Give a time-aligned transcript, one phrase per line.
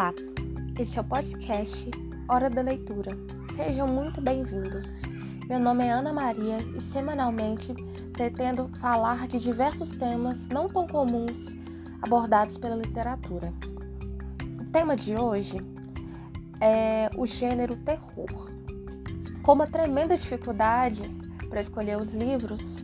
[0.00, 0.14] Olá,
[0.78, 1.90] este é o podcast
[2.26, 3.10] Hora da Leitura.
[3.54, 5.02] Sejam muito bem-vindos.
[5.46, 7.74] Meu nome é Ana Maria e semanalmente
[8.14, 11.54] pretendo falar de diversos temas não tão comuns
[12.00, 13.52] abordados pela literatura.
[14.58, 15.58] O tema de hoje
[16.62, 18.50] é o gênero terror.
[19.42, 21.02] Com uma tremenda dificuldade
[21.50, 22.78] para escolher os livros,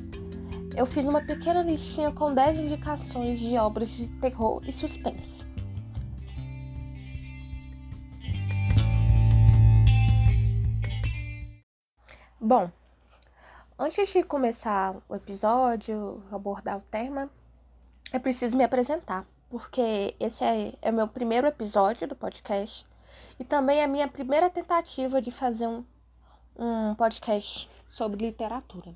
[0.77, 5.46] eu fiz uma pequena listinha com 10 indicações de obras de terror e suspense.
[12.49, 12.71] Bom,
[13.77, 17.29] antes de começar o episódio, abordar o tema,
[18.13, 22.87] é preciso me apresentar, porque esse é, é meu primeiro episódio do podcast
[23.41, 25.85] e também é a minha primeira tentativa de fazer um,
[26.57, 28.95] um podcast sobre literatura.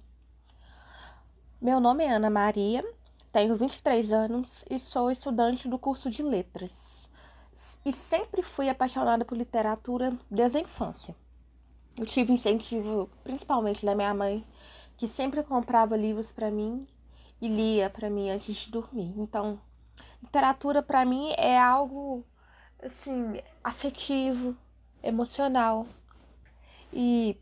[1.61, 2.85] Meu nome é Ana Maria,
[3.33, 7.11] tenho 23 anos e sou estudante do curso de letras.
[7.85, 11.17] E sempre fui apaixonada por literatura desde a infância.
[12.01, 14.43] Eu tive incentivo principalmente da minha mãe,
[14.97, 16.89] que sempre comprava livros para mim
[17.39, 19.13] e lia para mim antes de dormir.
[19.19, 19.61] Então,
[20.23, 22.25] literatura para mim é algo
[22.83, 24.57] assim afetivo,
[25.03, 25.87] emocional.
[26.91, 27.37] E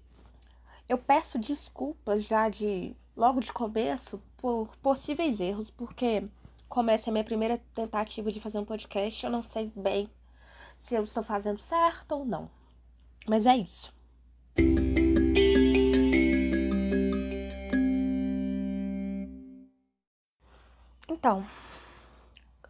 [0.89, 6.29] eu peço desculpas já de logo de começo por possíveis erros, porque
[6.69, 10.11] como essa é a minha primeira tentativa de fazer um podcast, eu não sei bem
[10.77, 12.51] se eu estou fazendo certo ou não.
[13.25, 13.97] Mas é isso.
[21.09, 21.45] Então,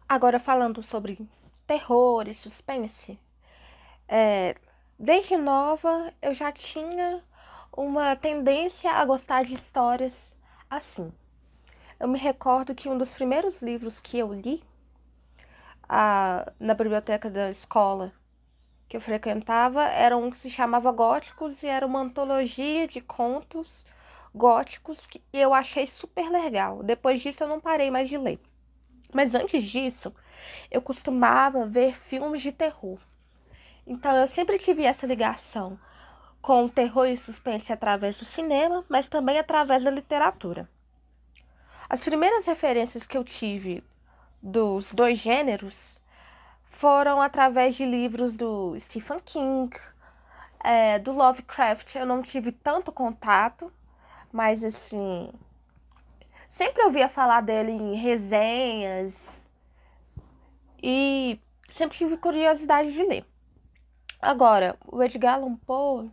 [0.07, 1.19] agora falando sobre
[1.67, 3.19] terror e suspense,
[4.07, 4.55] é,
[4.97, 7.23] desde nova eu já tinha
[7.71, 10.35] uma tendência a gostar de histórias
[10.69, 11.13] assim.
[11.99, 14.63] Eu me recordo que um dos primeiros livros que eu li
[15.87, 18.11] a, na biblioteca da escola
[18.89, 23.85] que eu frequentava era um que se chamava Góticos e era uma antologia de contos
[24.33, 26.81] góticos que eu achei super legal.
[26.81, 28.39] Depois disso eu não parei mais de ler.
[29.13, 30.13] Mas antes disso,
[30.71, 32.97] eu costumava ver filmes de terror.
[33.85, 35.79] Então eu sempre tive essa ligação
[36.41, 40.67] com o terror e suspense através do cinema, mas também através da literatura.
[41.87, 43.83] As primeiras referências que eu tive
[44.41, 45.98] dos dois gêneros
[46.79, 49.77] foram através de livros do Stephen King,
[50.63, 51.93] é, do Lovecraft.
[51.95, 53.71] Eu não tive tanto contato,
[54.31, 55.29] mas assim.
[56.49, 59.13] Sempre ouvia falar dele em resenhas
[60.81, 61.37] e
[61.69, 63.25] sempre tive curiosidade de ler.
[64.21, 66.09] Agora, o Edgar Allan Poe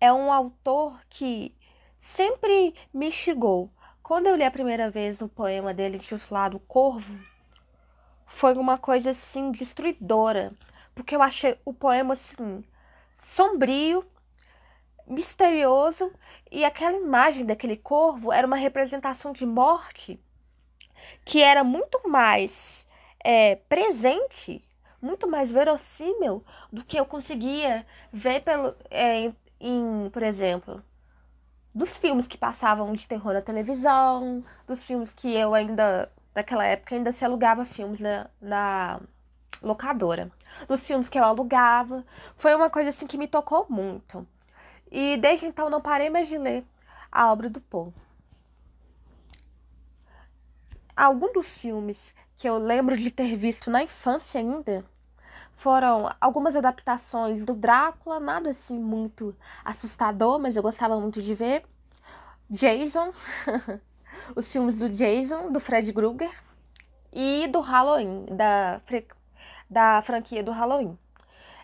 [0.00, 1.52] é um autor que
[1.98, 3.68] sempre me instigou.
[4.04, 7.33] Quando eu li a primeira vez o poema dele intitulado Corvo,
[8.34, 10.52] foi uma coisa assim destruidora,
[10.94, 12.64] porque eu achei o poema assim
[13.18, 14.04] sombrio
[15.06, 16.12] misterioso
[16.50, 20.20] e aquela imagem daquele corvo era uma representação de morte
[21.24, 22.86] que era muito mais
[23.22, 24.64] é, presente,
[25.00, 30.82] muito mais verossímil do que eu conseguia ver pelo, é, em, por exemplo,
[31.74, 36.94] dos filmes que passavam de terror na televisão, dos filmes que eu ainda, naquela época,
[36.94, 39.00] ainda se alugava filmes na, na
[39.62, 40.30] locadora,
[40.68, 42.04] dos filmes que eu alugava.
[42.36, 44.26] Foi uma coisa assim que me tocou muito.
[44.90, 46.64] E desde então não parei mais de ler
[47.10, 47.92] a obra do Poe.
[50.96, 54.84] Alguns dos filmes que eu lembro de ter visto na infância ainda
[55.56, 59.34] foram algumas adaptações do Drácula, nada assim muito
[59.64, 61.64] assustador, mas eu gostava muito de ver.
[62.50, 63.12] Jason,
[64.34, 66.30] os filmes do Jason, do Fred Krueger
[67.12, 68.80] e do Halloween, da,
[69.68, 70.98] da franquia do Halloween.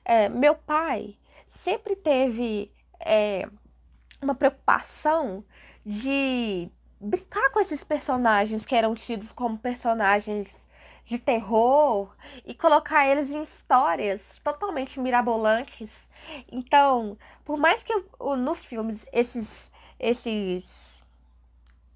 [0.05, 1.17] É, meu pai
[1.47, 3.49] sempre teve é,
[4.23, 5.45] uma preocupação
[5.85, 6.71] de
[7.01, 10.55] brincar com esses personagens que eram tidos como personagens
[11.05, 12.15] de terror
[12.45, 15.91] e colocar eles em histórias totalmente mirabolantes.
[16.53, 17.93] Então, por mais que
[18.37, 20.90] nos filmes esses esses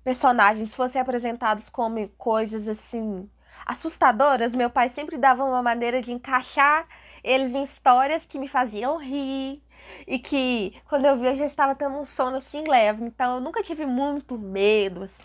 [0.04, 3.28] personagens fossem apresentados como coisas assim
[3.66, 6.86] assustadoras, meu pai sempre dava uma maneira de encaixar
[7.22, 9.62] eles em histórias que me faziam rir,
[10.06, 13.04] e que quando eu vi eu já estava tendo um sono assim leve.
[13.04, 15.24] Então eu nunca tive muito medo assim,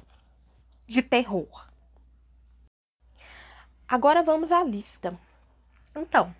[0.88, 1.68] de terror.
[3.88, 5.18] Agora vamos à lista.
[5.96, 6.34] Então,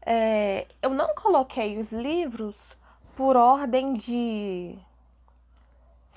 [0.00, 2.54] é, eu não coloquei os livros
[3.16, 4.78] por ordem de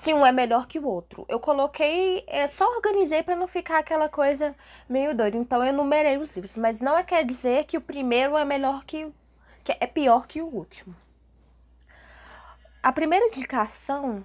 [0.00, 1.26] se um é melhor que o outro.
[1.28, 4.56] Eu coloquei, é, só organizei para não ficar aquela coisa
[4.88, 5.36] meio doida.
[5.36, 8.82] Então eu numerei os livros, mas não é quer dizer que o primeiro é melhor
[8.86, 9.12] que,
[9.62, 10.96] que é pior que o último.
[12.82, 14.24] A primeira indicação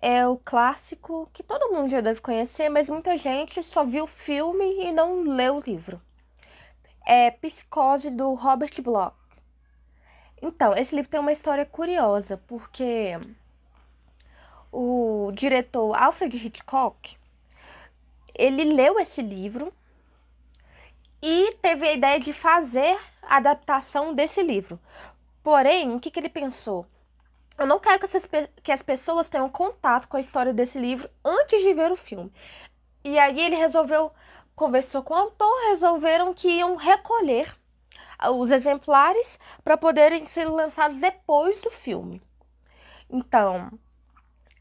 [0.00, 4.06] é o clássico que todo mundo já deve conhecer, mas muita gente só viu o
[4.06, 6.00] filme e não leu o livro.
[7.04, 9.16] É Psicose do Robert Bloch.
[10.40, 13.18] Então, esse livro tem uma história curiosa, porque
[14.74, 17.16] o diretor Alfred Hitchcock,
[18.34, 19.72] ele leu esse livro
[21.22, 24.78] e teve a ideia de fazer a adaptação desse livro.
[25.44, 26.84] Porém, o que, que ele pensou?
[27.56, 28.28] Eu não quero que, essas,
[28.64, 32.32] que as pessoas tenham contato com a história desse livro antes de ver o filme.
[33.04, 34.10] E aí ele resolveu,
[34.56, 37.54] conversou com o autor, resolveram que iam recolher
[38.32, 42.20] os exemplares para poderem ser lançados depois do filme.
[43.08, 43.70] Então,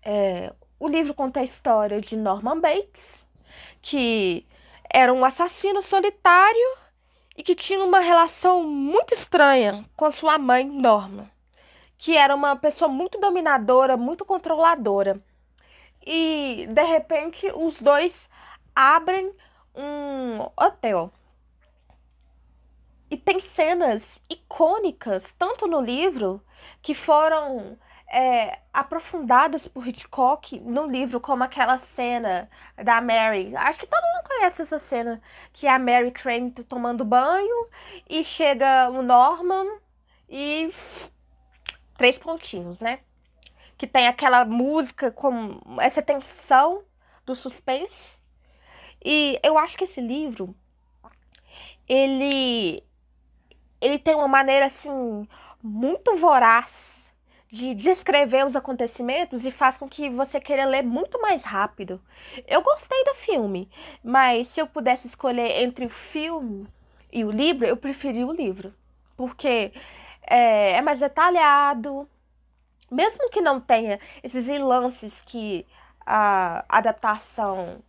[0.06, 3.26] é, o livro conta a história de Norman Bates,
[3.82, 4.46] que
[4.92, 6.78] era um assassino solitário
[7.36, 11.32] e que tinha uma relação muito estranha com sua mãe, Norma,
[11.98, 15.20] que era uma pessoa muito dominadora, muito controladora.
[16.06, 18.30] E de repente os dois
[18.76, 19.34] abrem
[19.74, 21.12] um hotel.
[23.10, 26.44] E tem cenas icônicas, tanto no livro,
[26.82, 27.78] que foram
[28.14, 33.56] é, aprofundadas por Hitchcock no livro, como aquela cena da Mary.
[33.56, 35.20] Acho que todo mundo conhece essa cena,
[35.52, 37.68] que é a Mary Crane tomando banho
[38.08, 39.66] e chega o Norman
[40.30, 40.70] e
[41.98, 43.00] três pontinhos, né?
[43.80, 46.84] Que tem aquela música com essa tensão
[47.26, 48.20] do suspense.
[49.04, 50.56] E eu acho que esse livro
[51.90, 52.84] ele
[53.82, 55.28] ele tem uma maneira assim
[55.64, 56.93] muito voraz
[57.54, 62.02] de descrever os acontecimentos e faz com que você queira ler muito mais rápido.
[62.48, 63.70] Eu gostei do filme,
[64.04, 66.68] mas se eu pudesse escolher entre o filme
[67.12, 68.74] e o livro, eu preferi o livro.
[69.16, 69.72] Porque
[70.24, 72.10] é, é mais detalhado,
[72.90, 75.64] mesmo que não tenha esses lances que
[76.04, 77.84] a adaptação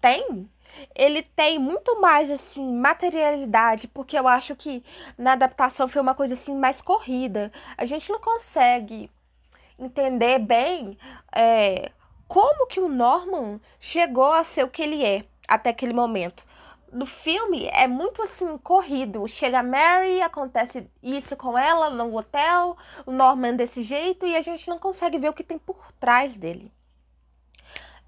[0.00, 0.50] tem,
[0.94, 4.84] ele tem muito mais assim materialidade, porque eu acho que
[5.16, 7.52] na adaptação foi uma coisa assim mais corrida.
[7.76, 9.10] A gente não consegue
[9.78, 10.98] entender bem
[11.34, 11.90] é,
[12.28, 16.44] como que o Norman chegou a ser o que ele é até aquele momento.
[16.92, 19.26] No filme é muito assim corrido.
[19.28, 22.76] Chega a Mary, acontece isso com ela no hotel,
[23.06, 26.36] o Norman desse jeito e a gente não consegue ver o que tem por trás
[26.36, 26.72] dele.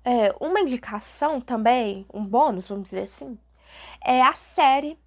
[0.04, 3.38] É, uma indicação também, um bônus, vamos dizer assim,
[4.04, 4.98] é a série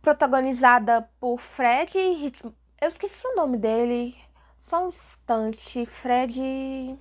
[0.00, 2.32] protagonizada por Fred.
[2.80, 4.16] Eu esqueci o nome dele.
[4.60, 5.84] Só um instante.
[5.86, 6.96] Fred.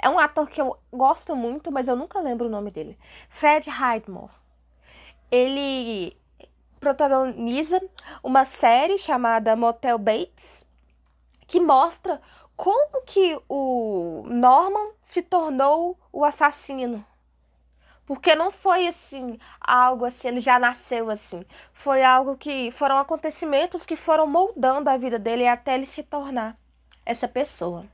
[0.00, 2.98] É um ator que eu gosto muito, mas eu nunca lembro o nome dele.
[3.28, 4.32] Fred Highmore.
[5.30, 6.16] Ele
[6.80, 7.80] protagoniza
[8.22, 10.66] uma série chamada Motel Bates,
[11.46, 12.20] que mostra
[12.56, 17.04] como que o Norman se tornou o assassino?
[18.06, 21.44] Porque não foi assim, algo assim, ele já nasceu assim.
[21.72, 26.56] Foi algo que foram acontecimentos que foram moldando a vida dele até ele se tornar
[27.04, 27.86] essa pessoa.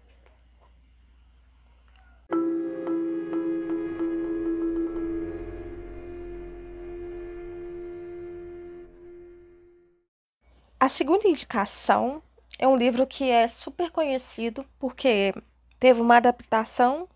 [10.79, 12.23] A segunda indicação
[12.61, 15.33] é um livro que é super conhecido porque
[15.79, 17.09] teve uma adaptação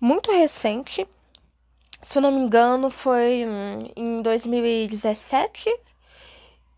[0.00, 1.06] muito recente.
[2.02, 3.44] Se eu não me engano, foi
[3.94, 5.72] em 2017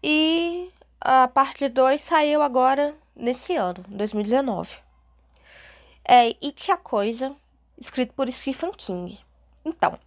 [0.03, 4.71] e a parte 2 saiu agora nesse ano, 2019.
[6.05, 7.35] É It a Coisa,
[7.81, 9.19] escrito por Stephen King.
[9.65, 9.99] Então,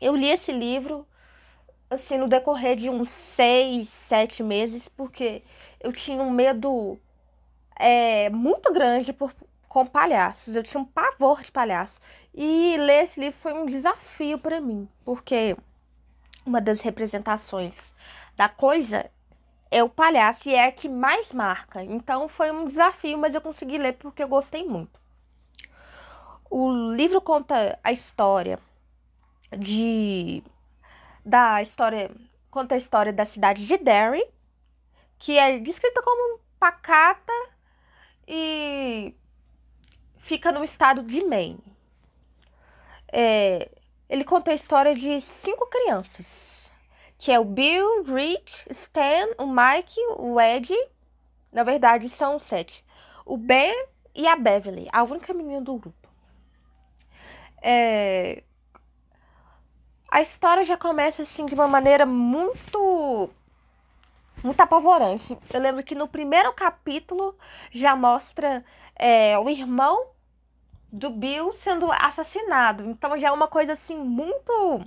[0.00, 1.04] eu li esse livro
[1.90, 5.42] assim no decorrer de uns seis, sete meses, porque
[5.80, 6.98] eu tinha um medo
[7.78, 9.34] é, muito grande por,
[9.68, 10.54] com palhaços.
[10.56, 12.00] Eu tinha um pavor de palhaço.
[12.34, 15.56] E ler esse livro foi um desafio para mim, porque
[16.44, 17.94] uma das representações
[18.36, 19.10] da coisa
[19.70, 21.82] é o palhaço e é a que mais marca.
[21.82, 25.00] Então foi um desafio, mas eu consegui ler porque eu gostei muito.
[26.48, 28.58] O livro conta a história
[29.56, 30.42] de
[31.24, 32.10] da história
[32.50, 34.24] conta a história da cidade de Derry,
[35.18, 37.32] que é descrita como pacata
[38.26, 39.14] e
[40.18, 41.76] fica no estado de Maine.
[43.12, 43.70] É,
[44.08, 46.70] ele conta a história de cinco crianças,
[47.18, 50.74] que é o Bill, Rich, Stan, o Mike, o Ed.
[51.52, 52.84] Na verdade, são sete.
[53.24, 56.08] O Ben e a Beverly, a única menina do grupo.
[57.62, 58.42] É...
[60.10, 63.30] A história já começa assim de uma maneira muito
[64.42, 65.36] muito apavorante.
[65.52, 67.36] Eu lembro que no primeiro capítulo
[67.70, 68.64] já mostra
[68.94, 70.08] é, o irmão
[70.92, 72.84] do Bill sendo assassinado.
[72.84, 74.84] Então já é uma coisa assim muito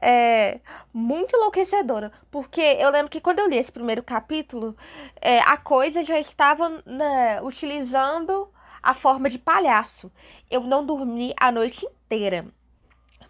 [0.00, 0.60] é,
[0.92, 2.12] muito enlouquecedora.
[2.30, 4.76] Porque eu lembro que quando eu li esse primeiro capítulo,
[5.20, 8.48] é, a coisa já estava né, utilizando
[8.82, 10.10] a forma de palhaço.
[10.50, 12.46] Eu não dormi a noite inteira.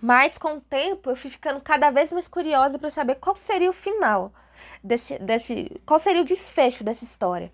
[0.00, 3.68] Mas com o tempo eu fui ficando cada vez mais curiosa para saber qual seria
[3.68, 4.32] o final
[4.82, 5.80] desse, desse.
[5.86, 7.52] qual seria o desfecho dessa história.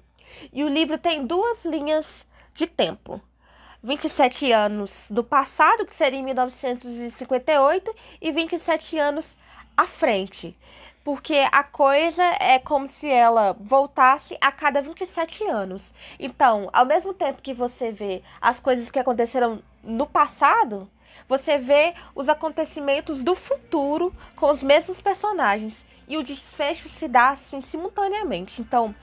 [0.52, 3.20] E o livro tem duas linhas de tempo.
[3.82, 9.36] 27 anos do passado, que seria em 1958, e 27 anos
[9.76, 10.56] à frente.
[11.04, 15.94] Porque a coisa é como se ela voltasse a cada 27 anos.
[16.18, 20.90] Então, ao mesmo tempo que você vê as coisas que aconteceram no passado,
[21.28, 25.84] você vê os acontecimentos do futuro com os mesmos personagens.
[26.08, 28.60] E o desfecho se dá assim simultaneamente.
[28.60, 28.94] Então,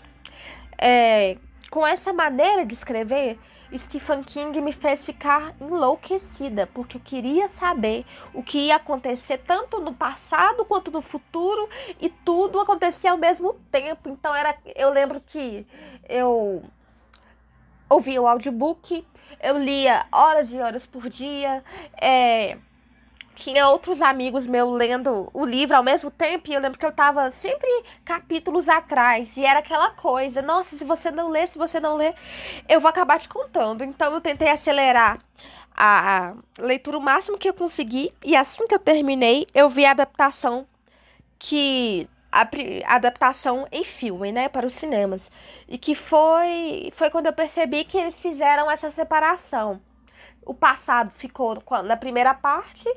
[0.77, 1.37] é,
[1.69, 3.37] com essa maneira de escrever,
[3.77, 9.81] Stephen King me fez ficar enlouquecida, porque eu queria saber o que ia acontecer tanto
[9.81, 11.67] no passado quanto no futuro
[11.99, 14.09] e tudo acontecia ao mesmo tempo.
[14.09, 15.65] Então era, eu lembro que
[16.07, 16.63] eu
[17.89, 19.05] ouvia o audiobook,
[19.41, 21.63] eu lia horas e horas por dia,
[21.99, 22.57] é,
[23.35, 26.91] tinha outros amigos meus lendo o livro ao mesmo tempo, e eu lembro que eu
[26.91, 27.69] tava sempre
[28.05, 32.15] capítulos atrás, e era aquela coisa, nossa, se você não ler, se você não ler,
[32.67, 33.83] eu vou acabar te contando.
[33.83, 35.19] Então eu tentei acelerar
[35.75, 39.91] a leitura o máximo que eu consegui, e assim que eu terminei, eu vi a
[39.91, 40.67] adaptação
[41.39, 42.47] que a,
[42.95, 45.31] adaptação em filme, né, para os cinemas.
[45.67, 49.81] E que foi foi quando eu percebi que eles fizeram essa separação
[50.45, 52.87] o passado ficou na primeira parte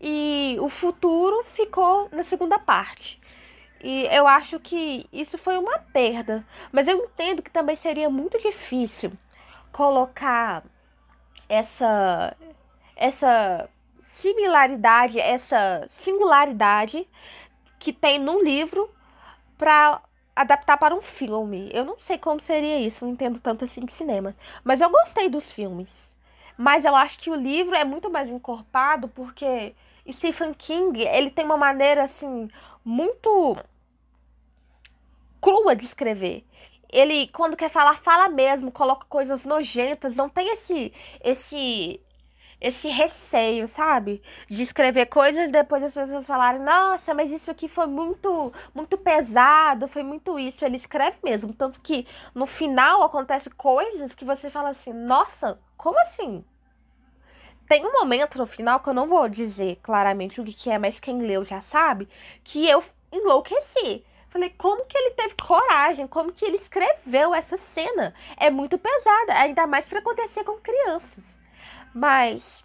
[0.00, 3.20] e o futuro ficou na segunda parte.
[3.82, 6.44] E eu acho que isso foi uma perda.
[6.72, 9.12] Mas eu entendo que também seria muito difícil
[9.72, 10.64] colocar
[11.48, 12.36] essa
[12.96, 13.68] essa
[14.02, 17.06] similaridade, essa singularidade
[17.78, 18.90] que tem no livro
[19.58, 20.00] para
[20.34, 21.70] adaptar para um filme.
[21.72, 24.34] Eu não sei como seria isso, não entendo tanto assim de cinema,
[24.64, 26.05] mas eu gostei dos filmes.
[26.56, 29.74] Mas eu acho que o livro é muito mais encorpado porque
[30.10, 32.48] Stephen King, ele tem uma maneira assim
[32.84, 33.56] muito
[35.40, 36.44] crua de escrever.
[36.90, 42.00] Ele quando quer falar, fala mesmo, coloca coisas nojentas, não tem esse esse
[42.60, 44.22] esse receio, sabe?
[44.48, 48.96] De escrever coisas e depois as pessoas falarem: "Nossa, mas isso aqui foi muito muito
[48.98, 50.64] pesado, foi muito isso".
[50.64, 56.00] Ele escreve mesmo, tanto que no final acontece coisas que você fala assim: "Nossa, como
[56.00, 56.44] assim?"
[57.68, 60.98] Tem um momento no final que eu não vou dizer claramente o que é, mas
[60.98, 62.08] quem leu já sabe,
[62.42, 64.04] que eu enlouqueci.
[64.28, 66.08] Falei, como que ele teve coragem?
[66.08, 68.12] Como que ele escreveu essa cena?
[68.36, 71.24] É muito pesada, ainda mais para acontecer com crianças.
[71.94, 72.64] Mas,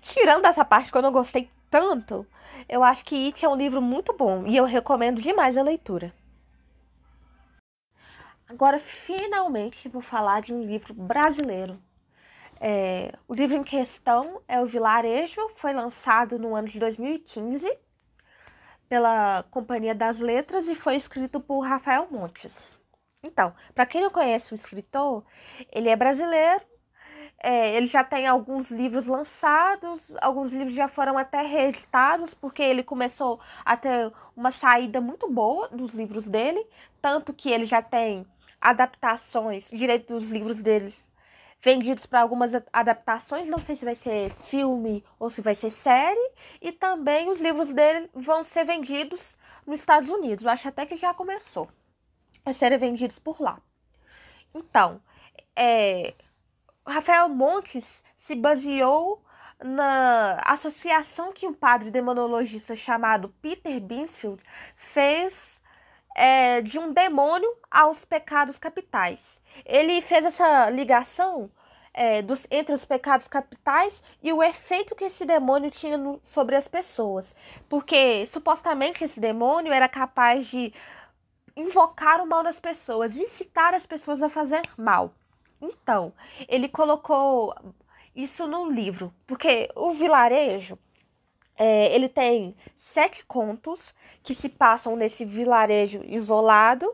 [0.00, 2.26] tirando essa parte que eu não gostei tanto,
[2.68, 6.12] eu acho que It é um livro muito bom e eu recomendo demais a leitura.
[8.48, 11.78] Agora, finalmente, vou falar de um livro brasileiro.
[12.62, 17.66] É, o livro em questão é O Vilarejo, foi lançado no ano de 2015
[18.86, 22.78] pela Companhia das Letras e foi escrito por Rafael Montes.
[23.22, 25.24] Então, para quem não conhece o escritor,
[25.72, 26.62] ele é brasileiro,
[27.42, 32.82] é, ele já tem alguns livros lançados, alguns livros já foram até reeditados, porque ele
[32.82, 36.66] começou a ter uma saída muito boa dos livros dele,
[37.00, 38.26] tanto que ele já tem
[38.60, 41.09] adaptações, direito dos livros deles
[41.62, 46.30] vendidos para algumas adaptações, não sei se vai ser filme ou se vai ser série,
[46.60, 49.36] e também os livros dele vão ser vendidos
[49.66, 50.44] nos Estados Unidos.
[50.44, 51.68] Eu acho até que já começou
[52.44, 53.60] a serem vendidos por lá.
[54.54, 55.00] Então,
[55.54, 56.14] é,
[56.86, 59.22] Rafael Montes se baseou
[59.62, 64.42] na associação que um padre demonologista chamado Peter Binsfield
[64.76, 65.60] fez
[66.16, 69.39] é, de um demônio aos pecados capitais.
[69.64, 71.50] Ele fez essa ligação
[71.92, 76.56] é, dos, entre os pecados capitais e o efeito que esse demônio tinha no, sobre
[76.56, 77.34] as pessoas.
[77.68, 80.72] Porque supostamente esse demônio era capaz de
[81.56, 85.12] invocar o mal das pessoas, incitar as pessoas a fazer mal.
[85.60, 86.12] Então,
[86.48, 87.54] ele colocou
[88.14, 90.78] isso no livro, porque o vilarejo
[91.56, 96.90] é, ele tem sete contos que se passam nesse vilarejo isolado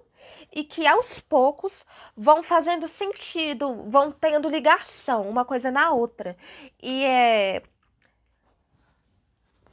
[0.52, 1.84] e que aos poucos
[2.16, 6.36] vão fazendo sentido, vão tendo ligação uma coisa na outra.
[6.82, 7.62] E é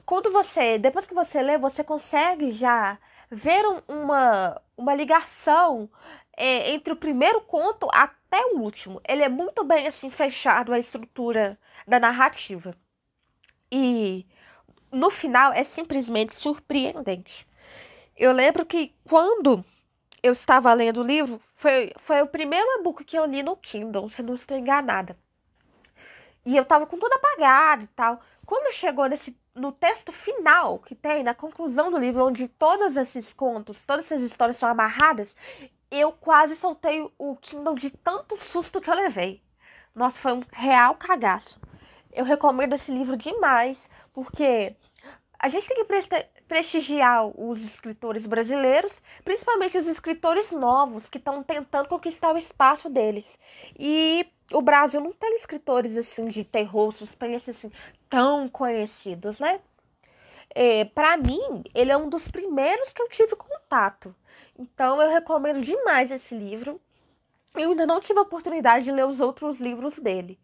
[0.05, 2.97] quando você, depois que você lê, você consegue já
[3.31, 5.89] ver uma, uma ligação
[6.35, 9.01] é, entre o primeiro conto até o último.
[9.07, 11.57] Ele é muito bem assim fechado a estrutura
[11.87, 12.75] da narrativa.
[13.71, 14.25] E
[14.91, 17.47] no final é simplesmente surpreendente.
[18.15, 19.65] Eu lembro que quando
[20.23, 24.07] eu estava lendo o livro, foi, foi o primeiro e-book que eu li no Kindle,
[24.09, 25.17] se não estou enganada.
[26.45, 28.21] E eu tava com tudo apagado e tal.
[28.45, 33.33] Quando chegou nesse, no texto final que tem, na conclusão do livro, onde todos esses
[33.33, 35.35] contos, todas essas histórias são amarradas,
[35.91, 39.41] eu quase soltei o Kindle de tanto susto que eu levei.
[39.93, 41.59] Nossa, foi um real cagaço.
[42.11, 44.75] Eu recomendo esse livro demais, porque
[45.43, 48.93] a gente tem que prestigiar os escritores brasileiros,
[49.25, 53.27] principalmente os escritores novos que estão tentando conquistar o espaço deles.
[53.77, 57.69] E o Brasil não tem escritores assim de terror, suspense assim
[58.09, 59.59] tão conhecidos, né?
[60.55, 64.15] É, para mim, ele é um dos primeiros que eu tive contato.
[64.57, 66.79] Então eu recomendo demais esse livro.
[67.53, 70.39] Eu ainda não tive a oportunidade de ler os outros livros dele.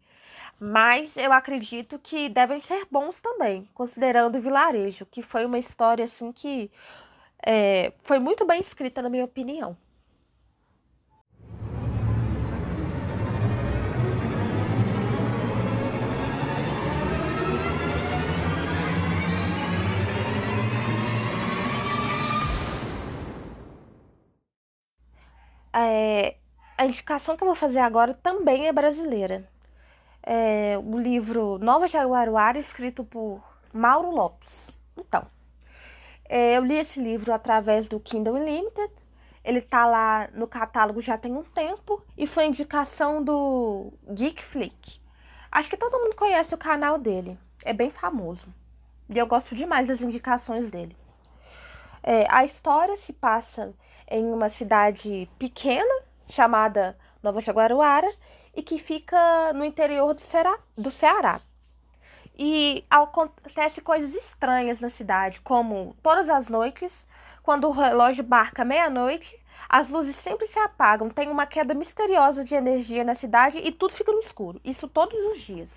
[0.60, 6.04] Mas eu acredito que devem ser bons também, considerando o Vilarejo, que foi uma história
[6.04, 6.70] assim que
[7.46, 9.76] é, foi muito bem escrita, na minha opinião.
[25.72, 26.36] É,
[26.76, 29.48] a indicação que eu vou fazer agora também é brasileira
[30.22, 34.70] é, o livro Nova Jaguaruara, escrito por Mauro Lopes.
[34.96, 35.26] Então,
[36.28, 38.92] é, eu li esse livro através do Kindle Unlimited.
[39.42, 45.00] Ele tá lá no catálogo já tem um tempo e foi indicação do Geek Flick.
[45.50, 47.38] Acho que todo mundo conhece o canal dele.
[47.64, 48.46] É bem famoso.
[49.08, 50.96] E eu gosto demais das indicações dele.
[52.02, 53.74] É, a história se passa
[54.08, 58.10] em uma cidade pequena chamada Nova Jaguaruara
[58.54, 60.58] e que fica no interior do Ceará.
[60.76, 61.40] Do Ceará.
[62.38, 67.06] E acontece coisas estranhas na cidade, como todas as noites,
[67.42, 72.54] quando o relógio marca meia-noite, as luzes sempre se apagam, tem uma queda misteriosa de
[72.54, 74.60] energia na cidade e tudo fica no escuro.
[74.64, 75.68] Isso todos os dias.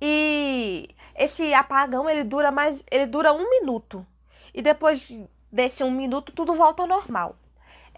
[0.00, 4.04] E esse apagão ele dura mais, ele dura um minuto.
[4.54, 5.06] E depois
[5.52, 7.36] desse um minuto tudo volta ao normal.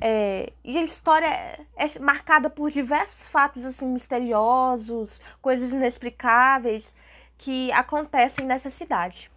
[0.00, 1.28] É, e a história
[1.76, 6.94] é marcada por diversos fatos assim misteriosos, coisas inexplicáveis
[7.38, 9.30] que acontecem nessa cidade.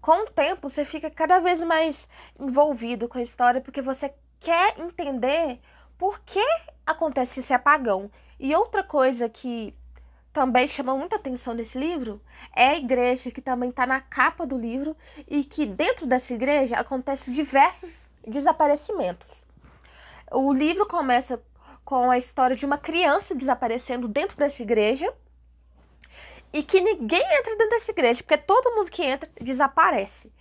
[0.00, 2.06] Com o tempo, você fica cada vez mais
[2.38, 5.58] envolvido com a história porque você quer entender
[5.96, 6.44] por que
[6.86, 8.10] acontece esse apagão.
[8.38, 9.74] E outra coisa que
[10.34, 12.20] também chama muita atenção nesse livro
[12.54, 14.96] é a igreja que também está na capa do livro
[15.28, 19.44] e que dentro dessa igreja acontecem diversos desaparecimentos.
[20.32, 21.40] O livro começa
[21.84, 25.14] com a história de uma criança desaparecendo dentro dessa igreja
[26.52, 30.32] e que ninguém entra dentro dessa igreja, porque todo mundo que entra desaparece.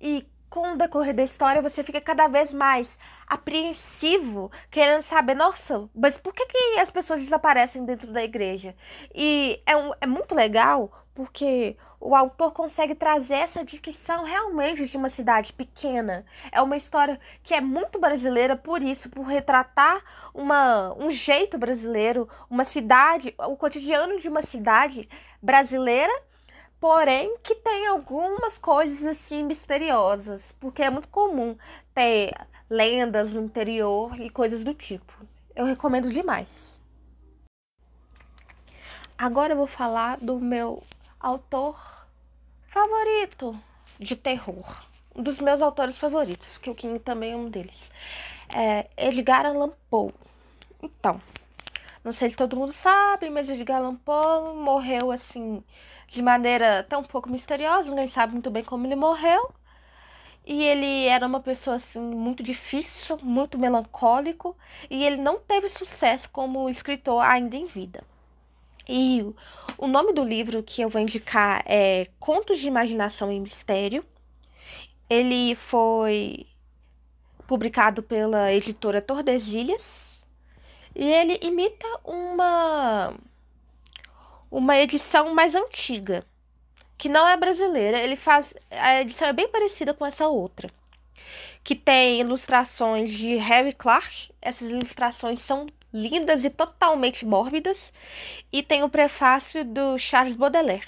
[0.00, 2.86] E com o decorrer da história, você fica cada vez mais
[3.26, 8.76] apreensivo, querendo saber, nossa, mas por que, que as pessoas desaparecem dentro da igreja?
[9.14, 14.96] E é, um, é muito legal porque o autor consegue trazer essa descrição realmente de
[14.96, 16.26] uma cidade pequena.
[16.50, 20.02] É uma história que é muito brasileira por isso, por retratar
[20.34, 25.08] uma, um jeito brasileiro, uma cidade, o cotidiano de uma cidade
[25.40, 26.12] brasileira
[26.82, 31.56] porém que tem algumas coisas assim misteriosas, porque é muito comum
[31.94, 32.34] ter
[32.68, 35.12] lendas no interior e coisas do tipo.
[35.54, 36.76] Eu recomendo demais.
[39.16, 40.82] Agora eu vou falar do meu
[41.20, 41.80] autor
[42.66, 43.56] favorito
[44.00, 44.84] de terror.
[45.14, 47.92] Um dos meus autores favoritos, que o King também é um deles.
[48.52, 50.12] É Edgar Allan Poe.
[50.82, 51.22] Então,
[52.02, 55.62] não sei se todo mundo sabe, mas Edgar Allan Poe morreu assim
[56.12, 59.50] de maneira tão um pouco misteriosa, ninguém sabe muito bem como ele morreu.
[60.44, 64.56] E ele era uma pessoa assim muito difícil, muito melancólico,
[64.90, 68.04] e ele não teve sucesso como escritor ainda em vida.
[68.88, 69.24] E
[69.78, 74.04] o nome do livro que eu vou indicar é Contos de Imaginação e Mistério.
[75.08, 76.46] Ele foi
[77.46, 80.24] publicado pela editora Tordesilhas
[80.94, 83.14] e ele imita uma
[84.52, 86.26] uma edição mais antiga,
[86.98, 87.98] que não é brasileira.
[87.98, 90.70] Ele faz a edição é bem parecida com essa outra,
[91.64, 94.30] que tem ilustrações de Harry Clark.
[94.42, 97.94] Essas ilustrações são lindas e totalmente mórbidas.
[98.52, 100.86] E tem o prefácio do Charles Baudelaire.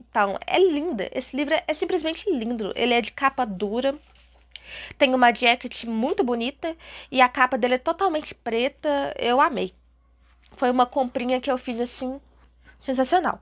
[0.00, 1.08] Então, é linda.
[1.12, 2.72] Esse livro é simplesmente lindo.
[2.74, 3.96] Ele é de capa dura.
[4.98, 6.76] Tem uma jacket muito bonita
[7.10, 9.14] e a capa dele é totalmente preta.
[9.16, 9.72] Eu amei.
[10.52, 12.20] Foi uma comprinha que eu fiz assim,
[12.80, 13.40] sensacional.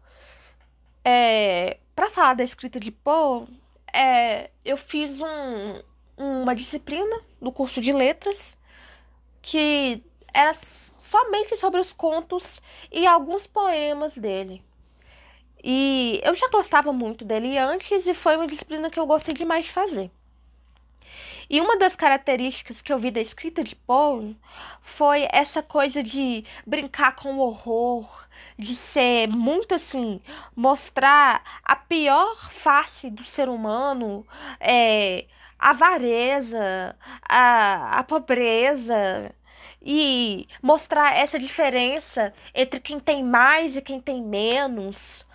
[1.04, 3.46] É, para falar da escrita de Poe,
[3.92, 5.82] é, eu fiz um,
[6.16, 8.56] uma disciplina no curso de letras
[9.40, 10.02] que
[10.34, 12.60] era somente sobre os contos
[12.92, 14.62] e alguns poemas dele.
[15.62, 19.64] E eu já gostava muito dele antes e foi uma disciplina que eu gostei demais
[19.64, 20.10] de fazer.
[21.50, 24.36] E uma das características que eu vi da escrita de Poe
[24.82, 28.26] foi essa coisa de brincar com o horror,
[28.58, 30.20] de ser muito assim,
[30.54, 34.26] mostrar a pior face do ser humano,
[34.60, 35.24] é,
[35.58, 39.34] a avareza, a, a pobreza,
[39.80, 45.26] e mostrar essa diferença entre quem tem mais e quem tem menos.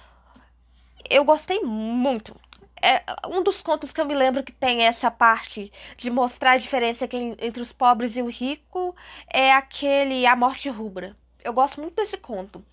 [1.10, 2.36] Eu gostei muito
[2.84, 6.58] é um dos contos que eu me lembro que tem essa parte de mostrar a
[6.58, 7.08] diferença
[7.40, 8.94] entre os pobres e o rico
[9.28, 11.16] é aquele A Morte Rubra.
[11.42, 12.64] Eu gosto muito desse conto.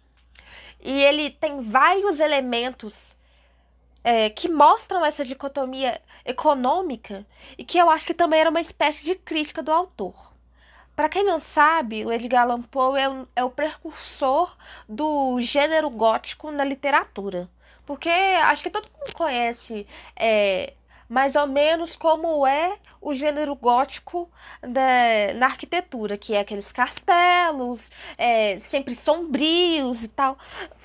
[0.80, 3.16] E ele tem vários elementos
[4.02, 7.24] é, que mostram essa dicotomia econômica
[7.56, 10.32] e que eu acho que também era uma espécie de crítica do autor.
[10.96, 14.56] Para quem não sabe, o Edgar Allan Poe é, um, é o precursor
[14.88, 17.48] do gênero gótico na literatura.
[17.86, 20.74] Porque acho que todo mundo conhece é,
[21.08, 24.30] mais ou menos como é o gênero gótico
[24.62, 30.38] da, na arquitetura, que é aqueles castelos, é, sempre sombrios e tal.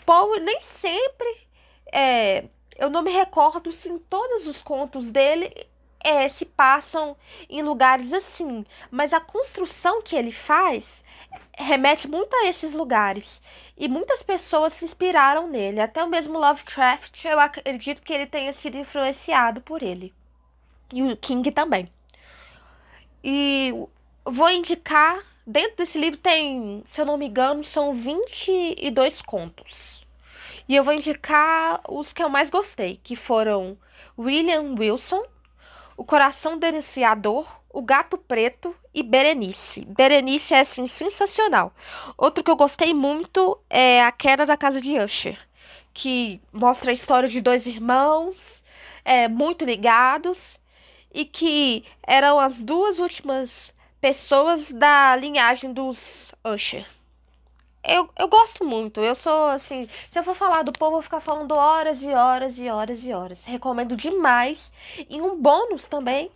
[0.05, 1.47] Paul nem sempre.
[1.91, 5.67] É, eu não me recordo se em todos os contos dele
[6.03, 7.15] é, se passam
[7.49, 11.03] em lugares assim, mas a construção que ele faz
[11.57, 13.41] remete muito a esses lugares.
[13.77, 15.81] E muitas pessoas se inspiraram nele.
[15.81, 20.13] Até o mesmo Lovecraft, eu acredito que ele tenha sido influenciado por ele.
[20.93, 21.91] E o King também.
[23.23, 23.73] E
[24.23, 25.23] vou indicar.
[25.47, 30.03] Dentro desse livro tem, se eu não me engano, são 22 contos.
[30.67, 33.77] E eu vou indicar os que eu mais gostei, que foram
[34.17, 35.23] William Wilson,
[35.95, 39.81] O Coração Denunciador, o Gato Preto e Berenice.
[39.81, 41.73] Berenice é assim sensacional.
[42.17, 45.37] Outro que eu gostei muito é A Queda da Casa de Usher,
[45.93, 48.63] que mostra a história de dois irmãos
[49.03, 50.57] é, muito ligados
[51.13, 56.85] e que eram as duas últimas pessoas da linhagem dos Usher.
[57.83, 59.01] Eu, eu gosto muito.
[59.01, 59.89] Eu sou assim.
[60.09, 63.03] Se eu for falar do povo, eu vou ficar falando horas e horas e horas
[63.03, 63.43] e horas.
[63.43, 64.71] Recomendo demais.
[65.09, 66.31] E um bônus também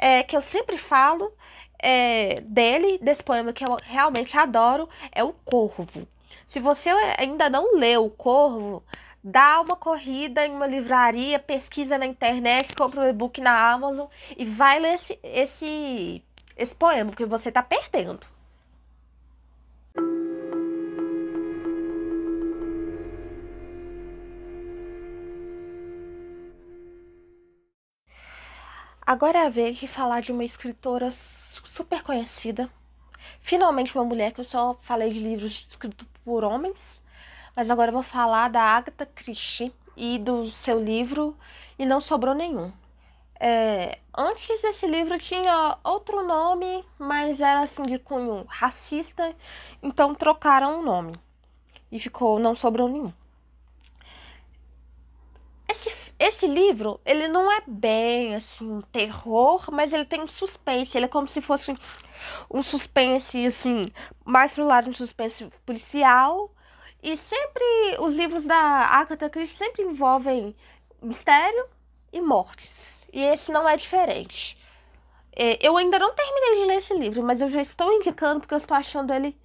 [0.00, 1.32] é, que eu sempre falo
[1.78, 6.06] é, dele, desse poema que eu realmente adoro, é o Corvo.
[6.46, 8.82] Se você ainda não leu o Corvo,
[9.22, 14.44] dá uma corrida em uma livraria, pesquisa na internet, compra um e-book na Amazon e
[14.44, 16.22] vai ler esse, esse,
[16.56, 18.20] esse poema, porque você está perdendo.
[29.04, 32.70] Agora é a vez de falar de uma escritora super conhecida.
[33.40, 37.02] Finalmente uma mulher que eu só falei de livros escritos por homens,
[37.56, 41.36] mas agora eu vou falar da Agatha Christie e do seu livro
[41.76, 42.72] E Não Sobrou Nenhum.
[43.40, 49.34] É, antes esse livro tinha outro nome, mas era assim de cunho racista,
[49.82, 51.14] então trocaram o nome
[51.90, 53.12] e ficou Não Sobrou Nenhum.
[56.24, 60.96] Esse livro, ele não é bem assim terror, mas ele tem um suspense.
[60.96, 61.76] Ele é como se fosse
[62.48, 63.86] um suspense assim,
[64.24, 66.54] mais pro lado de um suspense policial.
[67.02, 67.64] E sempre
[67.98, 70.54] os livros da Agatha Christie sempre envolvem
[71.02, 71.66] mistério
[72.12, 73.04] e mortes.
[73.12, 74.56] E esse não é diferente.
[75.34, 78.54] É, eu ainda não terminei de ler esse livro, mas eu já estou indicando porque
[78.54, 79.36] eu estou achando ele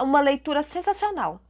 [0.00, 1.40] uma leitura sensacional.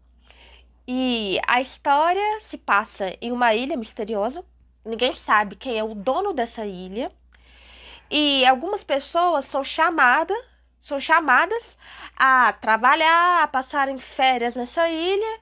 [0.87, 4.45] E a história se passa em uma ilha misteriosa
[4.85, 7.11] ninguém sabe quem é o dono dessa ilha.
[8.11, 10.37] E algumas pessoas são chamadas,
[10.81, 11.79] são chamadas
[12.17, 15.41] a trabalhar, a passarem férias nessa ilha.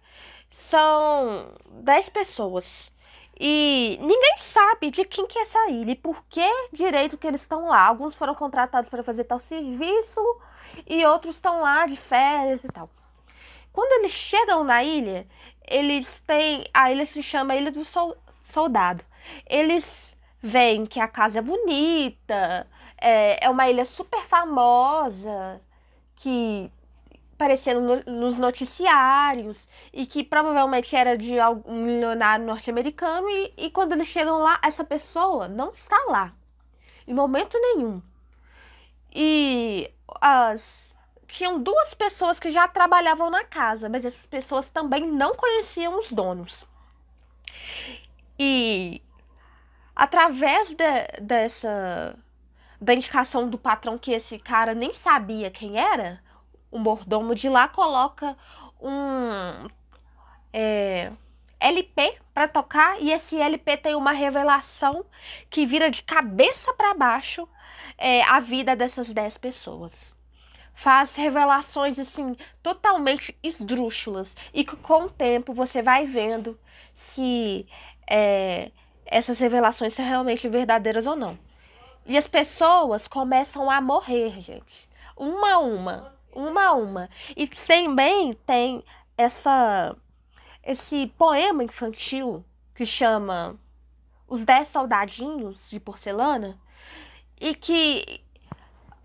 [0.50, 2.92] São 10 pessoas.
[3.40, 7.40] E ninguém sabe de quem que é essa ilha e por que direito que eles
[7.40, 7.80] estão lá.
[7.80, 10.20] Alguns foram contratados para fazer tal serviço
[10.86, 12.88] e outros estão lá de férias e tal.
[13.72, 15.26] Quando eles chegam na ilha,
[15.66, 16.64] eles têm.
[16.74, 17.82] A ilha se chama Ilha do
[18.44, 19.04] Soldado.
[19.48, 22.66] Eles veem que a casa é bonita,
[23.00, 25.60] é, é uma ilha super famosa
[26.16, 26.70] que
[27.34, 33.92] aparecendo no, nos noticiários e que provavelmente era de algum milionário norte-americano e, e quando
[33.92, 36.32] eles chegam lá, essa pessoa não está lá
[37.06, 38.00] em momento nenhum.
[39.12, 40.82] E as
[41.26, 46.12] tinham duas pessoas que já trabalhavam na casa, mas essas pessoas também não conheciam os
[46.12, 46.66] donos.
[48.38, 49.00] E
[49.94, 52.16] através de, dessa
[52.80, 56.20] da indicação do patrão que esse cara nem sabia quem era,
[56.68, 58.36] o mordomo de lá coloca
[58.80, 59.68] um
[60.52, 61.12] é,
[61.60, 65.04] LP para tocar e esse LP tem uma revelação
[65.48, 67.48] que vira de cabeça para baixo
[67.96, 70.12] é, a vida dessas 10 pessoas.
[70.74, 76.58] Faz revelações assim totalmente esdrúxulas e que com o tempo você vai vendo
[76.94, 77.64] se
[78.10, 78.72] é,
[79.12, 81.38] essas revelações são realmente verdadeiras ou não.
[82.06, 84.88] E as pessoas começam a morrer, gente.
[85.16, 87.10] Uma a uma uma a uma.
[87.36, 88.82] E também tem
[89.16, 89.94] essa
[90.64, 92.44] esse poema infantil
[92.74, 93.56] que chama
[94.28, 96.58] Os Dez Soldadinhos de Porcelana
[97.40, 98.22] e que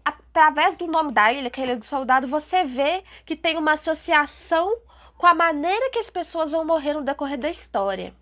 [0.05, 3.57] através do nome da ilha, que é a Ilha do Soldado, você vê que tem
[3.57, 4.77] uma associação
[5.17, 8.13] com a maneira que as pessoas vão morrer no decorrer da história.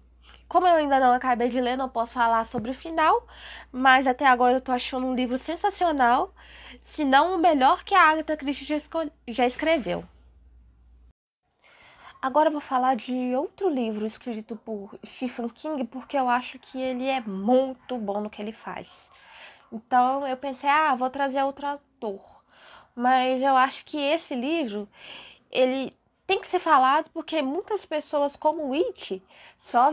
[0.48, 3.28] Como eu ainda não acabei de ler, não posso falar sobre o final,
[3.72, 6.34] mas até agora eu tô achando um livro sensacional,
[6.84, 8.78] se não o melhor que a Agatha Christie já,
[9.28, 10.04] já escreveu.
[12.22, 16.82] Agora eu vou falar de outro livro escrito por Stephen King, porque eu acho que
[16.82, 18.88] ele é muito bom no que ele faz.
[19.72, 22.22] Então eu pensei, ah, vou trazer outro autor.
[22.96, 24.88] Mas eu acho que esse livro,
[25.52, 29.22] ele tem que ser falado porque muitas pessoas como It
[29.66, 29.92] só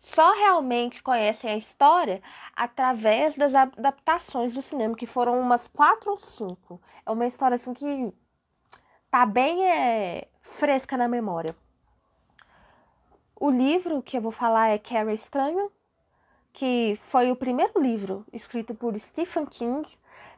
[0.00, 2.20] só realmente conhecem a história
[2.54, 6.80] através das adaptações do cinema, que foram umas quatro ou cinco.
[7.04, 8.12] É uma história assim que
[9.10, 11.54] tá bem é, fresca na memória.
[13.38, 15.70] O livro que eu vou falar é Carrie Estranho,
[16.52, 19.86] que foi o primeiro livro escrito por Stephen King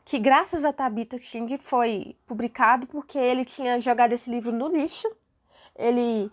[0.04, 5.06] que graças a Tabitha King foi publicado porque ele tinha jogado esse livro no lixo.
[5.76, 6.30] Ele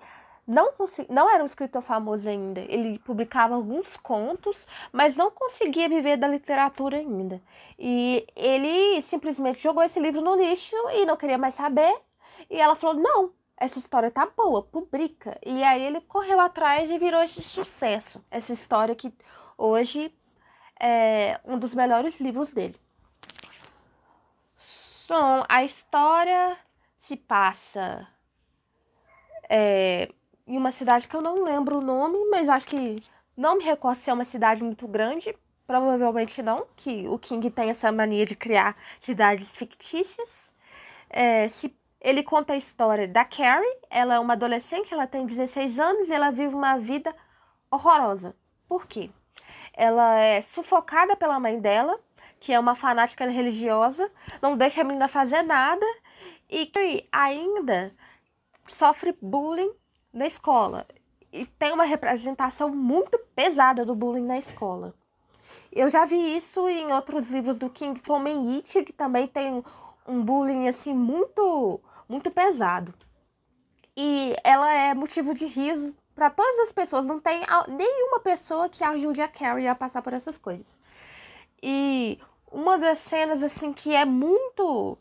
[0.48, 0.72] não,
[1.10, 2.62] não era um escritor famoso ainda.
[2.62, 7.42] Ele publicava alguns contos, mas não conseguia viver da literatura ainda.
[7.80, 12.00] E ele simplesmente jogou esse livro no lixo e não queria mais saber.
[12.50, 15.40] E ela falou: Não, essa história tá boa, publica.
[15.44, 18.24] E aí ele correu atrás e virou esse sucesso.
[18.30, 19.12] Essa história que
[19.58, 20.14] hoje
[20.80, 22.80] é um dos melhores livros dele.
[25.08, 26.58] Bom, a história
[27.00, 28.08] se passa
[29.50, 30.12] é,
[30.48, 33.02] em uma cidade que eu não lembro o nome, mas acho que
[33.36, 35.36] não me recordo se é uma cidade muito grande.
[35.68, 40.54] Provavelmente não, que o King tem essa mania de criar cidades fictícias.
[41.10, 43.66] É, se, ele conta a história da Carrie.
[43.90, 47.16] Ela é uma adolescente, ela tem 16 anos e ela vive uma vida
[47.72, 48.36] horrorosa.
[48.68, 49.10] Por quê?
[49.74, 52.00] Ela é sufocada pela mãe dela
[52.40, 55.86] que é uma fanática religiosa, não deixa a menina fazer nada
[56.48, 56.70] e
[57.12, 57.92] ainda
[58.68, 59.72] sofre bullying
[60.16, 60.88] na escola.
[61.32, 64.96] E tem uma representação muito pesada do bullying na escola.
[65.72, 69.62] Eu já vi isso em outros livros do King Fomen It, que também tem
[70.08, 72.94] um bullying assim muito muito pesado.
[73.98, 78.84] E ela é motivo de riso para todas as pessoas, não tem nenhuma pessoa que
[78.84, 80.80] ajude a Carrie a passar por essas coisas.
[81.62, 84.98] E uma das cenas assim que é muito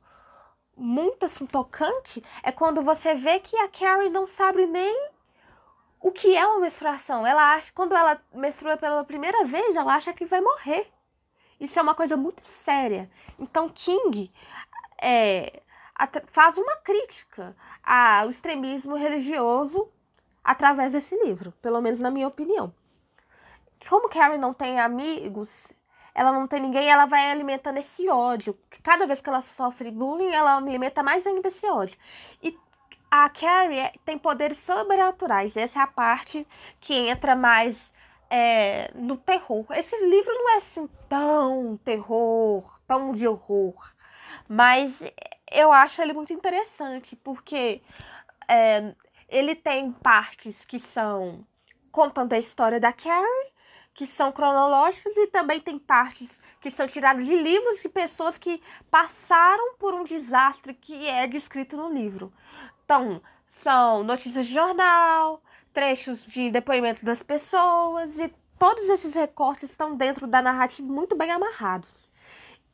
[0.77, 5.11] muito assim tocante é quando você vê que a Carrie não sabe nem
[6.01, 7.27] o que é uma menstruação.
[7.27, 10.91] Ela acha quando ela menstrua pela primeira vez, ela acha que vai morrer.
[11.59, 13.11] Isso é uma coisa muito séria.
[13.39, 14.31] Então King
[15.01, 15.63] é,
[16.27, 19.89] faz uma crítica ao extremismo religioso
[20.43, 22.75] através desse livro, pelo menos na minha opinião.
[23.89, 25.73] Como Carrie não tem amigos
[26.15, 28.57] ela não tem ninguém, ela vai alimentando esse ódio.
[28.83, 31.99] Cada vez que ela sofre bullying, ela alimenta mais ainda esse ódio.
[32.43, 32.57] E
[33.11, 35.57] a Carrie é, tem poderes sobrenaturais.
[35.57, 36.47] Essa é a parte
[36.81, 37.93] que entra mais
[38.31, 39.67] é, no terror.
[39.71, 43.93] Esse livro não é assim tão terror, tão de horror.
[44.49, 45.03] Mas
[45.51, 47.83] eu acho ele muito interessante, porque
[48.49, 48.95] é,
[49.29, 51.45] ele tem partes que são
[51.91, 53.54] contando a história da Carrie
[53.95, 58.61] que são cronológicos e também tem partes que são tiradas de livros de pessoas que
[58.91, 62.33] passaram por um desastre que é descrito no livro.
[62.85, 69.97] Então, são notícias de jornal, trechos de depoimento das pessoas e todos esses recortes estão
[69.97, 72.05] dentro da narrativa muito bem amarrados.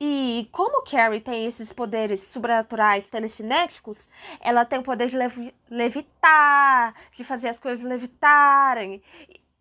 [0.03, 4.09] E como Carrie tem esses poderes sobrenaturais telecinéticos,
[4.41, 9.03] ela tem o poder de levi levitar, de fazer as coisas levitarem.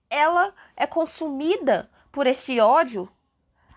[0.10, 3.10] Ela é consumida por esse ódio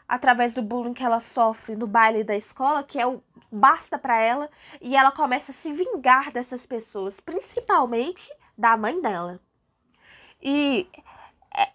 [0.09, 4.19] através do bullying que ela sofre no baile da escola, que é o basta para
[4.19, 9.41] ela, e ela começa a se vingar dessas pessoas, principalmente da mãe dela.
[10.41, 10.89] E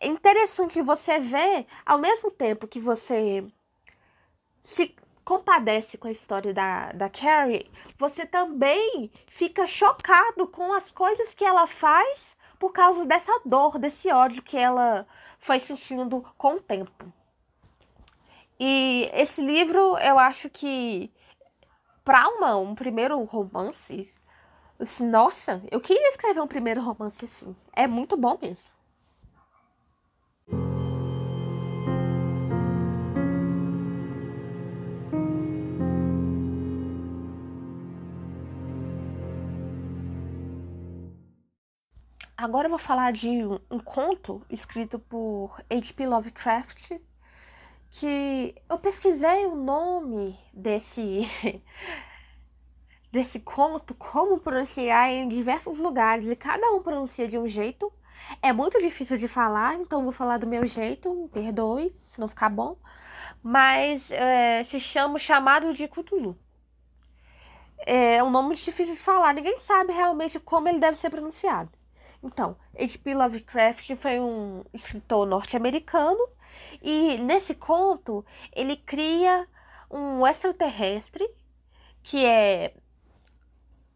[0.01, 3.45] é interessante você ver, ao mesmo tempo que você
[4.63, 11.33] se compadece com a história da, da Carrie, você também fica chocado com as coisas
[11.33, 15.07] que ela faz por causa dessa dor, desse ódio que ela
[15.39, 17.11] foi sentindo com o tempo.
[18.59, 21.11] E esse livro, eu acho que
[22.03, 24.11] para uma um primeiro romance,
[24.79, 27.55] assim, nossa, eu queria escrever um primeiro romance assim.
[27.73, 28.76] É muito bom mesmo.
[42.37, 46.05] Agora eu vou falar de um, um conto escrito por H.P.
[46.05, 46.91] Lovecraft,
[47.89, 51.23] que eu pesquisei o nome desse
[53.11, 57.91] desse conto, como pronunciar em diversos lugares, e cada um pronuncia de um jeito.
[58.39, 62.27] É muito difícil de falar, então vou falar do meu jeito, me perdoe se não
[62.27, 62.77] ficar bom.
[63.41, 66.37] Mas é, se chama Chamado de Cthulhu.
[67.79, 71.76] É um nome difícil de falar, ninguém sabe realmente como ele deve ser pronunciado.
[72.23, 73.13] Então, H.P.
[73.13, 76.27] Lovecraft foi um escritor norte-americano
[76.81, 79.47] e nesse conto ele cria
[79.89, 81.27] um extraterrestre
[82.03, 82.73] que é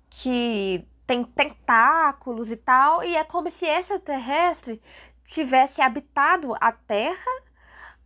[0.10, 4.82] que tem tentáculos e tal, e é como se esse extraterrestre
[5.26, 7.44] tivesse habitado a Terra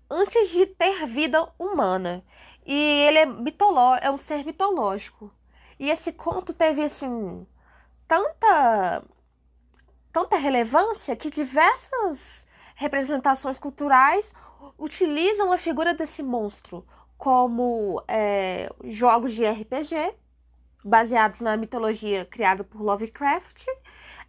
[0.10, 2.23] antes de ter vida humana.
[2.65, 5.32] E ele é mitoló é um ser mitológico.
[5.80, 7.45] E esse conto teve assim
[8.08, 9.04] tanta
[10.15, 14.34] tanta relevância que diversas representações culturais
[14.80, 20.15] utilizam a figura desse monstro como é, jogos de RPG
[20.86, 23.65] baseados na mitologia criada por Lovecraft.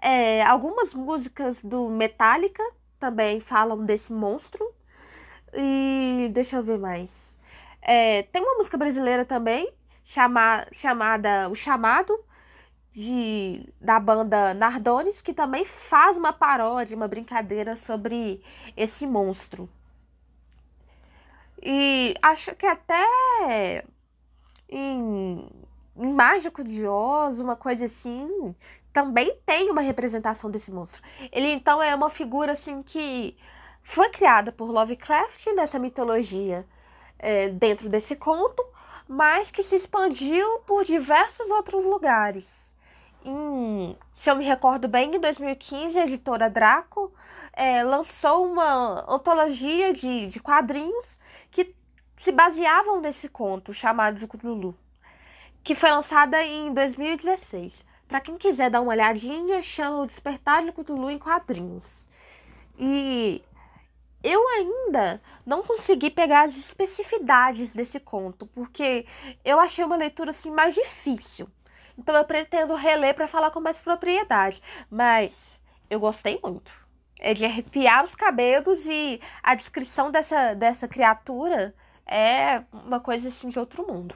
[0.03, 2.64] É, algumas músicas do Metallica
[2.99, 4.68] também falam desse monstro.
[5.55, 7.38] E deixa eu ver mais.
[7.81, 9.72] É, tem uma música brasileira também
[10.03, 12.18] chama, chamada O Chamado,
[12.96, 18.42] de, da banda Nardones, que também faz uma paródia, uma brincadeira sobre
[18.74, 19.68] esse monstro.
[21.62, 23.85] E acho que até
[24.66, 25.46] em,
[25.94, 28.54] em Mágico de Oz, uma coisa assim,
[28.94, 31.02] também tem uma representação desse monstro.
[31.30, 33.37] Ele então é uma figura assim que
[33.82, 36.64] foi criada por Lovecraft nessa mitologia
[37.18, 38.64] é, dentro desse conto,
[39.06, 42.65] mas que se expandiu por diversos outros lugares
[43.27, 47.12] em, se eu me recordo bem, em 2015, a editora Draco
[47.53, 51.19] é, lançou uma antologia de, de quadrinhos
[51.51, 51.75] que
[52.19, 54.77] se baseavam nesse conto chamado de Cthulhu,
[55.65, 57.85] que foi lançada em 2016.
[58.07, 62.09] Para quem quiser dar uma olhadinha, chama o Despertar de Cthulhu em quadrinhos.
[62.79, 63.43] E
[64.23, 69.07] eu ainda não consegui pegar as especificidades desse conto, porque
[69.45, 71.49] eu achei uma leitura assim mais difícil.
[71.98, 74.62] Então eu pretendo reler para falar com mais propriedade.
[74.90, 76.70] Mas eu gostei muito.
[77.18, 81.74] É de arrepiar os cabelos e a descrição dessa, dessa criatura
[82.06, 84.14] é uma coisa assim de outro mundo.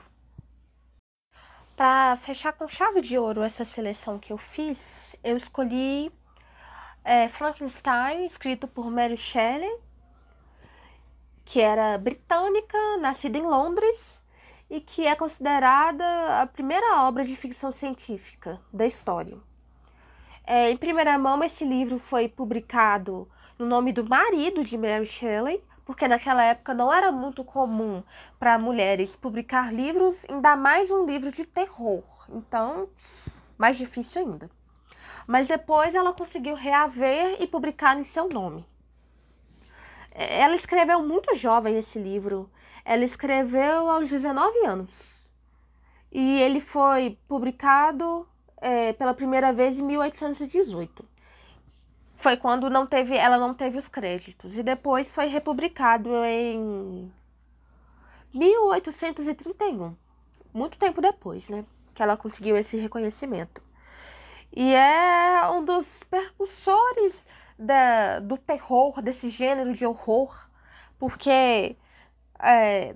[1.74, 6.12] Para fechar com chave de ouro essa seleção que eu fiz, eu escolhi
[7.02, 9.74] é, Frankenstein, escrito por Mary Shelley,
[11.46, 14.22] que era britânica, nascida em Londres
[14.70, 19.36] e que é considerada a primeira obra de ficção científica da história.
[20.46, 23.28] É, em primeira mão, esse livro foi publicado
[23.58, 28.02] no nome do marido de Mary Shelley, porque naquela época não era muito comum
[28.38, 32.04] para mulheres publicar livros, ainda mais um livro de terror.
[32.28, 32.88] Então,
[33.58, 34.48] mais difícil ainda.
[35.26, 38.64] Mas depois ela conseguiu reaver e publicar em seu nome.
[40.12, 42.48] É, ela escreveu muito jovem esse livro
[42.84, 45.20] ela escreveu aos 19 anos.
[46.12, 48.26] E ele foi publicado
[48.60, 51.04] é, pela primeira vez em 1818.
[52.16, 54.56] Foi quando não teve, ela não teve os créditos.
[54.56, 57.10] E depois foi republicado em
[58.34, 59.96] 1831.
[60.52, 61.64] Muito tempo depois, né?
[61.94, 63.62] Que ela conseguiu esse reconhecimento.
[64.52, 67.24] E é um dos percussores
[67.58, 70.34] da, do terror, desse gênero de horror,
[70.98, 71.76] porque
[72.42, 72.94] é,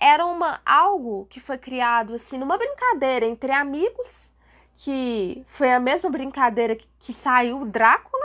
[0.00, 4.32] era uma algo que foi criado assim numa brincadeira entre amigos,
[4.76, 8.24] que foi a mesma brincadeira que, que saiu Drácula,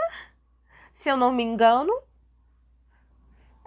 [0.94, 1.92] se eu não me engano.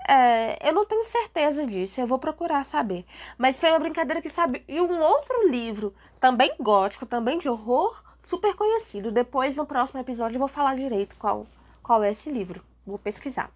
[0.07, 3.05] É, eu não tenho certeza disso, eu vou procurar saber.
[3.37, 4.63] Mas foi uma brincadeira que sabe.
[4.67, 9.11] E um outro livro, também gótico, também de horror, super conhecido.
[9.11, 11.45] Depois, no próximo episódio, eu vou falar direito qual,
[11.83, 12.63] qual é esse livro.
[12.87, 13.51] Vou pesquisar.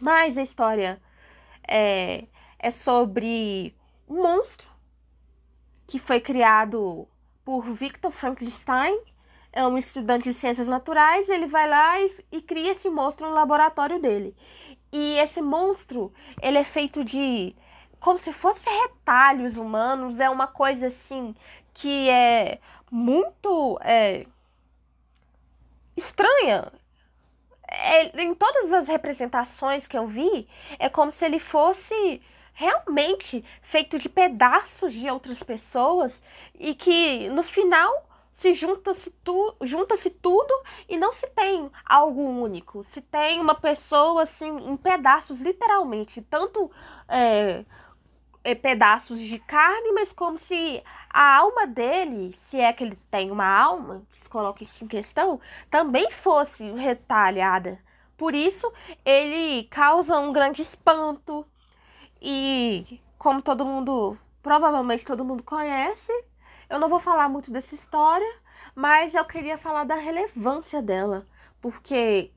[0.00, 1.00] Mas a história
[1.68, 2.24] é,
[2.58, 3.74] é sobre
[4.08, 4.68] um monstro
[5.86, 7.06] que foi criado
[7.44, 8.98] por Victor Frankenstein.
[9.52, 11.28] É um estudante de ciências naturais.
[11.28, 14.34] Ele vai lá e, e cria esse monstro no laboratório dele.
[14.92, 17.54] E esse monstro, ele é feito de
[18.00, 20.20] como se fosse retalhos humanos.
[20.20, 21.34] É uma coisa assim
[21.72, 22.60] que é
[22.90, 24.26] muito é,
[25.96, 26.72] estranha.
[27.68, 30.48] É, em todas as representações que eu vi,
[30.78, 32.20] é como se ele fosse
[32.52, 36.22] realmente feito de pedaços de outras pessoas
[36.54, 40.52] e que no final se junta-se tu, junta-se tudo
[40.88, 42.84] e não se tem algo único.
[42.84, 46.70] Se tem uma pessoa assim em pedaços, literalmente, tanto
[47.08, 47.64] é,
[48.42, 50.82] é, pedaços de carne, mas como se
[51.14, 54.88] a alma dele, se é que ele tem uma alma, que se coloca isso em
[54.88, 55.40] questão,
[55.70, 57.78] também fosse retalhada.
[58.16, 58.72] Por isso,
[59.04, 61.46] ele causa um grande espanto.
[62.20, 66.12] E como todo mundo, provavelmente todo mundo conhece,
[66.68, 68.34] eu não vou falar muito dessa história,
[68.74, 71.28] mas eu queria falar da relevância dela,
[71.60, 72.32] porque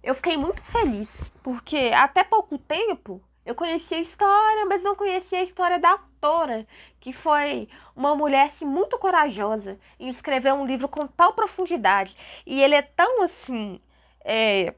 [0.00, 5.40] eu fiquei muito feliz, porque até pouco tempo eu conhecia a história, mas não conhecia
[5.40, 6.66] a história da autora,
[7.00, 12.16] que foi uma mulher assim, muito corajosa em escrever um livro com tal profundidade.
[12.46, 13.80] E ele é tão assim.
[14.22, 14.74] É,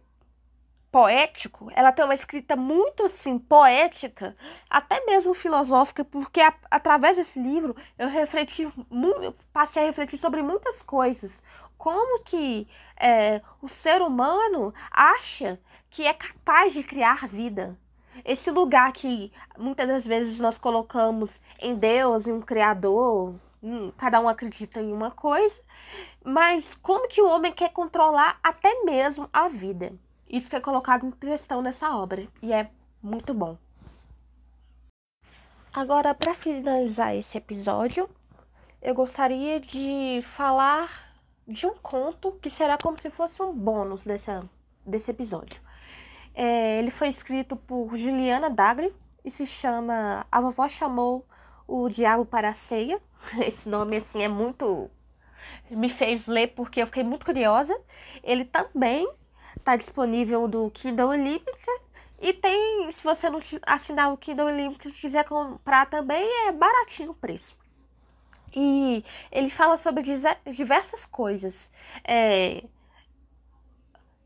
[0.93, 4.37] poético, ela tem uma escrita muito assim poética,
[4.69, 8.71] até mesmo filosófica, porque a, através desse livro eu refleti,
[9.55, 11.43] passei a refletir sobre muitas coisas,
[11.79, 17.75] como que é, o ser humano acha que é capaz de criar vida,
[18.25, 23.35] esse lugar que muitas das vezes nós colocamos em Deus, em um Criador,
[23.97, 25.59] cada um acredita em uma coisa,
[26.25, 29.93] mas como que o homem quer controlar até mesmo a vida?
[30.29, 32.71] Isso que é colocado em questão nessa obra e é
[33.03, 33.57] muito bom.
[35.73, 38.09] Agora, para finalizar esse episódio,
[38.81, 41.13] eu gostaria de falar
[41.47, 44.49] de um conto que será como se fosse um bônus dessa,
[44.85, 45.61] desse episódio.
[46.35, 48.93] É, ele foi escrito por Juliana Dagre
[49.25, 51.27] e se chama A Vovó Chamou
[51.67, 53.01] o Diabo para a Ceia.
[53.47, 54.91] Esse nome, assim, é muito.
[55.71, 57.79] Me fez ler porque eu fiquei muito curiosa.
[58.23, 59.09] Ele também
[59.57, 61.83] está disponível do Kindle Unlimited.
[62.21, 67.11] E tem, se você não assinar o Kindle Unlimited e quiser comprar também, é baratinho
[67.11, 67.57] o preço.
[68.55, 70.05] E ele fala sobre
[70.53, 71.71] diversas coisas.
[72.05, 72.63] É,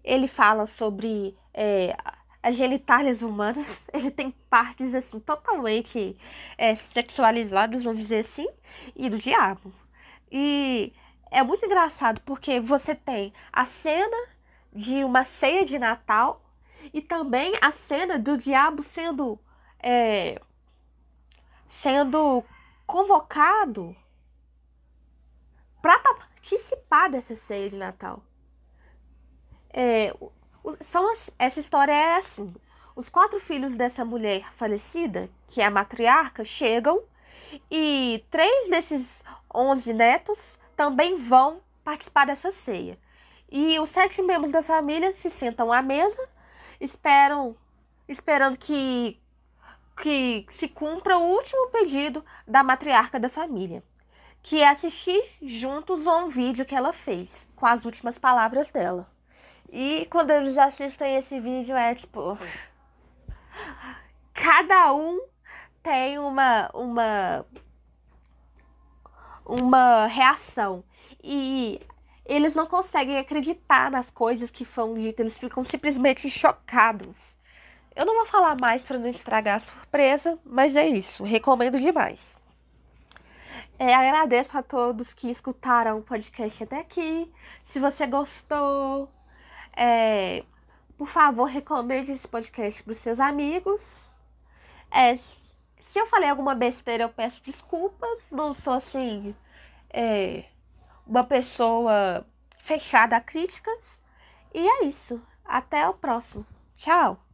[0.07, 1.97] ele fala sobre é,
[2.43, 3.67] as genitálias humanas.
[3.93, 6.17] Ele tem partes assim totalmente
[6.57, 8.47] é, sexualizadas, vamos dizer assim,
[8.95, 9.73] e do diabo.
[10.31, 10.93] E
[11.31, 14.29] é muito engraçado porque você tem a cena
[14.73, 16.41] de uma ceia de Natal
[16.93, 19.41] e também a cena do diabo sendo
[19.83, 20.41] é,
[21.69, 22.45] sendo
[22.87, 23.97] convocado
[25.83, 28.23] para participar dessa ceia de Natal.
[29.79, 30.11] É,
[30.81, 32.55] são as, essa história é assim.
[32.97, 37.03] Os quatro filhos dessa mulher falecida, que é a matriarca, chegam
[37.71, 39.23] e três desses
[39.55, 42.99] onze netos também vão participar dessa ceia.
[43.51, 46.27] E os sete membros da família se sentam à mesa,
[46.81, 47.55] esperam,
[48.09, 49.21] esperando que,
[50.03, 53.83] que se cumpra o último pedido da matriarca da família,
[54.43, 59.15] que é assistir juntos a um vídeo que ela fez com as últimas palavras dela.
[59.71, 62.39] E quando eles assistem esse vídeo é tipo.
[64.33, 65.21] Cada um
[65.83, 66.71] tem uma.
[66.75, 67.47] uma.
[69.45, 70.85] uma reação.
[71.23, 71.81] E
[72.25, 77.17] eles não conseguem acreditar nas coisas que foram ditas, eles ficam simplesmente chocados.
[77.95, 82.37] Eu não vou falar mais para não estragar a surpresa, mas é isso, recomendo demais.
[83.79, 87.31] É, agradeço a todos que escutaram o podcast até aqui.
[87.67, 89.11] Se você gostou,
[89.77, 90.45] é,
[90.97, 93.81] por favor, recomende esse podcast para os seus amigos.
[94.91, 98.31] É, se eu falei alguma besteira, eu peço desculpas.
[98.31, 99.35] Não sou assim
[99.91, 100.45] é,
[101.07, 102.27] uma pessoa
[102.59, 104.03] fechada a críticas.
[104.55, 105.21] E é isso.
[105.45, 106.47] Até o próximo.
[106.77, 107.26] Tchau.